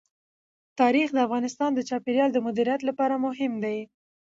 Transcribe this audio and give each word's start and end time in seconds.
تاریخ 0.79 1.07
د 1.13 1.17
افغانستان 1.25 1.71
د 1.75 1.79
چاپیریال 1.89 2.29
د 2.33 2.37
مدیریت 2.47 2.81
لپاره 2.89 3.15
مهم 3.25 3.53
دي. 3.63 3.77